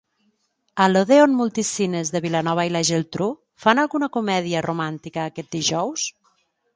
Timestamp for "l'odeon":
0.91-1.35